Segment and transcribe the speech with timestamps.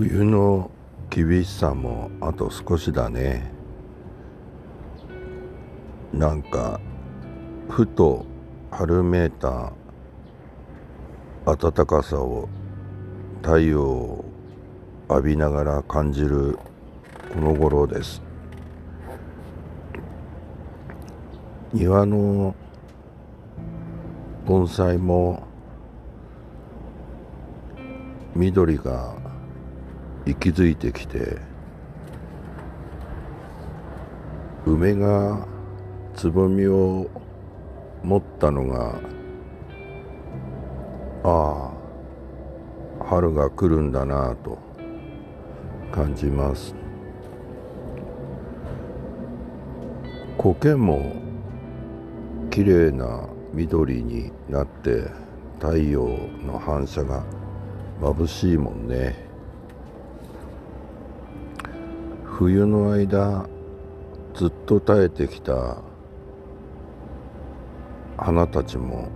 [0.00, 0.70] 冬の
[1.10, 3.52] 厳しさもあと少しだね。
[6.10, 6.80] なんか
[7.68, 8.24] ふと
[8.70, 9.74] 春めいた
[11.44, 12.48] 暖かさを
[13.42, 14.24] 太陽を
[15.10, 16.58] 浴びながら感じる
[17.34, 18.22] この頃です。
[21.74, 22.54] 庭の
[24.46, 25.42] 盆栽も
[28.34, 29.20] 緑が
[30.26, 31.38] 息づいてきて
[34.66, 35.46] 梅が
[36.14, 37.08] つぼみを
[38.02, 39.00] 持ったのが
[41.24, 41.72] あ
[43.00, 44.58] あ春が来るんだなと
[45.92, 46.74] 感じます。
[50.38, 51.12] 苔も
[52.50, 55.10] 綺麗な緑になって
[55.58, 56.06] 太陽
[56.46, 57.24] の反射が
[58.00, 59.29] 眩しいもんね。
[62.40, 63.46] 冬の間
[64.32, 65.76] ずっと耐えてきた
[68.16, 69.10] 花たちも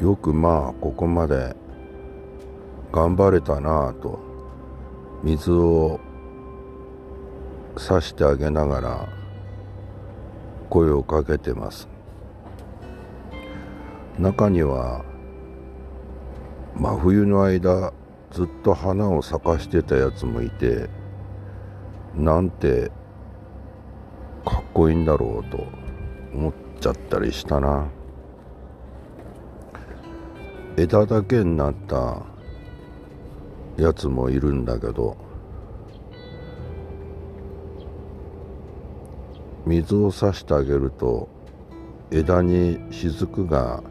[0.00, 1.54] よくまあここまで
[2.90, 4.18] 頑張れたなぁと
[5.22, 6.00] 水を
[7.76, 9.08] さしてあげながら
[10.70, 11.86] 声をかけてます。
[14.18, 15.04] 中には
[16.74, 17.92] 真冬の間
[18.30, 20.88] ずっと花を咲かしてたやつもいて
[22.18, 22.90] なんて
[24.44, 25.64] かっこいいんだろうと
[26.34, 27.88] 思っちゃったりしたな。
[30.76, 32.22] 枝だけになった
[33.76, 35.16] やつもいるんだけど
[39.66, 41.28] 水をさしてあげると
[42.12, 43.82] 枝に雫が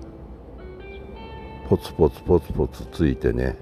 [1.68, 3.58] ポツポツポツポツついてね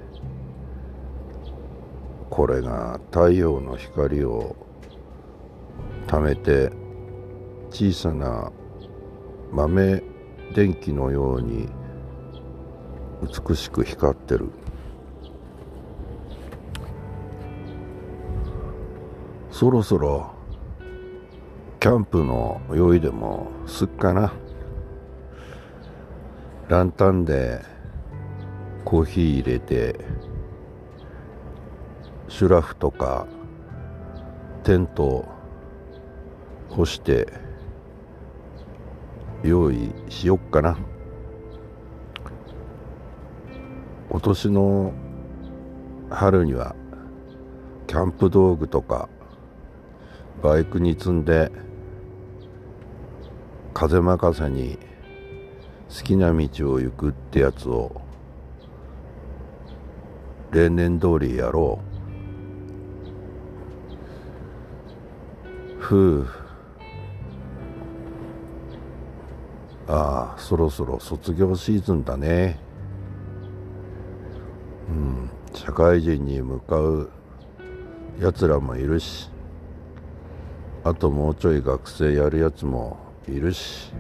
[2.30, 4.56] これが太陽の光を
[6.08, 6.72] ためて
[7.70, 8.52] 小さな
[9.52, 10.04] 豆
[10.54, 11.70] 電気のように
[13.48, 14.50] 美しく光ってる。
[19.52, 20.34] そろそろ
[21.80, 24.34] キャンプの用意でもすっかな。
[26.68, 27.62] ランタンで
[28.84, 30.00] コーヒー入れて
[32.28, 33.28] シュラフとか
[34.64, 35.26] テント
[36.70, 37.32] 干して
[39.44, 40.78] 用意しよっかな。
[44.10, 44.94] 今年の
[46.10, 46.76] 春には
[47.88, 49.08] キャンプ道具とか
[50.42, 51.52] バイクに積んで
[53.74, 54.80] 風任せに
[55.90, 58.02] 好きな道を行くってやつを
[60.52, 61.95] 例年通りやろう。
[65.86, 66.28] ふう。
[69.88, 72.60] ああそろそろ卒業シーズンだね。
[74.90, 77.12] うん社会人に向かう
[78.20, 79.30] やつらもいるし
[80.84, 82.98] あともうちょい学生やるやつも
[83.28, 83.94] いるし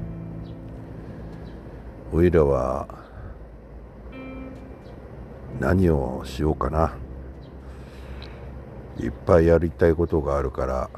[2.11, 2.87] おいらは
[5.59, 6.95] 何をしようかな。
[8.97, 10.89] いっぱいやりたいことがあるから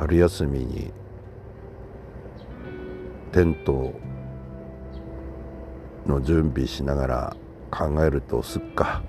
[0.00, 0.90] 春休みに
[3.32, 3.92] テント
[6.06, 7.36] の準備しながら
[7.70, 9.02] 考えるとすっか。